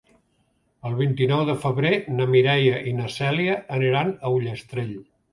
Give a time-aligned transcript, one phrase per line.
[0.89, 4.97] El vint-i-nou de febrer na Mireia i na Cèlia aniran a Ullastrell.